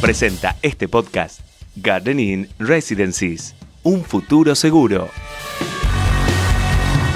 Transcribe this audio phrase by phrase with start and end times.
[0.00, 1.40] Presenta este podcast
[1.74, 5.08] Gardening Residencies, un futuro seguro.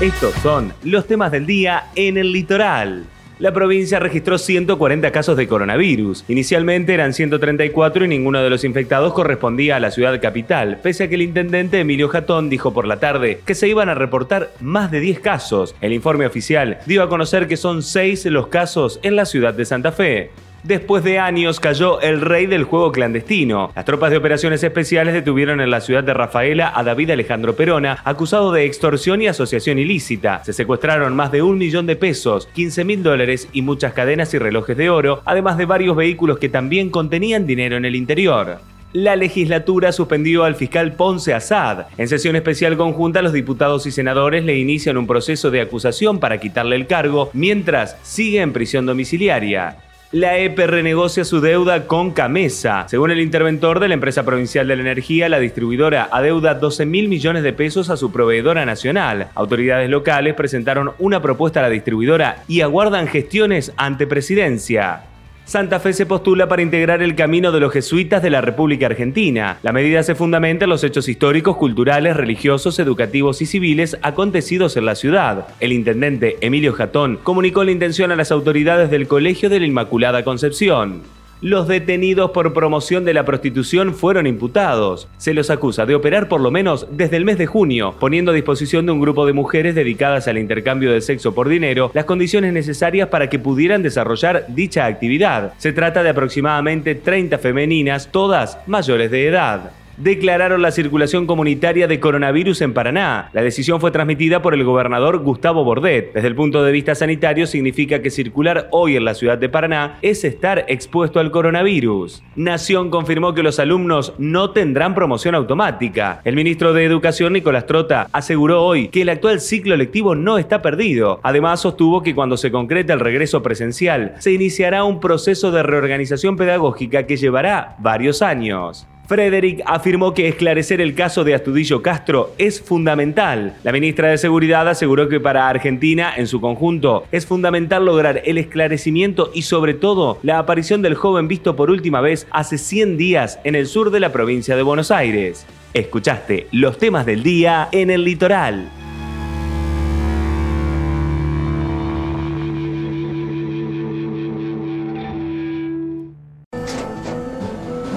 [0.00, 3.04] Estos son los temas del día en el litoral.
[3.38, 6.24] La provincia registró 140 casos de coronavirus.
[6.26, 11.08] Inicialmente eran 134 y ninguno de los infectados correspondía a la ciudad capital, pese a
[11.08, 14.90] que el intendente Emilio Jatón dijo por la tarde que se iban a reportar más
[14.90, 15.76] de 10 casos.
[15.80, 19.64] El informe oficial dio a conocer que son 6 los casos en la ciudad de
[19.64, 20.32] Santa Fe.
[20.64, 23.70] Después de años cayó el rey del juego clandestino.
[23.76, 27.98] Las tropas de operaciones especiales detuvieron en la ciudad de Rafaela a David Alejandro Perona,
[28.02, 30.42] acusado de extorsión y asociación ilícita.
[30.42, 34.38] Se secuestraron más de un millón de pesos, 15 mil dólares y muchas cadenas y
[34.38, 38.58] relojes de oro, además de varios vehículos que también contenían dinero en el interior
[38.94, 41.86] la legislatura suspendió al fiscal Ponce Assad.
[41.98, 46.38] En sesión especial conjunta, los diputados y senadores le inician un proceso de acusación para
[46.38, 49.78] quitarle el cargo mientras sigue en prisión domiciliaria
[50.14, 52.86] la EPE renegocia su deuda con Camesa.
[52.88, 57.08] Según el interventor de la empresa provincial de la energía, la distribuidora adeuda 12 mil
[57.08, 59.30] millones de pesos a su proveedora nacional.
[59.34, 65.02] Autoridades locales presentaron una propuesta a la distribuidora y aguardan gestiones ante presidencia.
[65.46, 69.58] Santa Fe se postula para integrar el camino de los jesuitas de la República Argentina.
[69.62, 74.86] La medida se fundamenta en los hechos históricos, culturales, religiosos, educativos y civiles acontecidos en
[74.86, 75.48] la ciudad.
[75.60, 80.24] El intendente Emilio Jatón comunicó la intención a las autoridades del Colegio de la Inmaculada
[80.24, 81.02] Concepción
[81.44, 85.08] los detenidos por promoción de la prostitución fueron imputados.
[85.18, 88.34] Se los acusa de operar por lo menos desde el mes de junio, poniendo a
[88.34, 92.54] disposición de un grupo de mujeres dedicadas al intercambio de sexo por dinero las condiciones
[92.54, 95.52] necesarias para que pudieran desarrollar dicha actividad.
[95.58, 102.00] Se trata de aproximadamente 30 femeninas, todas mayores de edad declararon la circulación comunitaria de
[102.00, 103.28] coronavirus en Paraná.
[103.32, 106.12] La decisión fue transmitida por el gobernador Gustavo Bordet.
[106.12, 109.98] Desde el punto de vista sanitario significa que circular hoy en la ciudad de Paraná
[110.02, 112.22] es estar expuesto al coronavirus.
[112.36, 116.20] Nación confirmó que los alumnos no tendrán promoción automática.
[116.24, 120.62] El ministro de Educación, Nicolás Trota, aseguró hoy que el actual ciclo lectivo no está
[120.62, 121.20] perdido.
[121.22, 126.36] Además, sostuvo que cuando se concreta el regreso presencial, se iniciará un proceso de reorganización
[126.36, 128.86] pedagógica que llevará varios años.
[129.06, 133.54] Frederick afirmó que esclarecer el caso de Astudillo Castro es fundamental.
[133.62, 138.38] La ministra de Seguridad aseguró que para Argentina, en su conjunto, es fundamental lograr el
[138.38, 143.38] esclarecimiento y sobre todo la aparición del joven visto por última vez hace 100 días
[143.44, 145.46] en el sur de la provincia de Buenos Aires.
[145.74, 148.70] Escuchaste los temas del día en el litoral.